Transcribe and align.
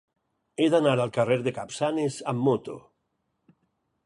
He 0.63 0.69
d'anar 0.75 0.93
al 1.03 1.13
carrer 1.19 1.37
de 1.49 1.53
Capçanes 1.59 2.19
amb 2.33 2.45
moto. 2.49 2.79